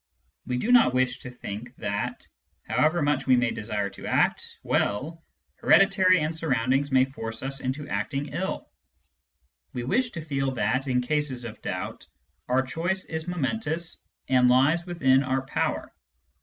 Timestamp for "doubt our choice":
11.61-13.05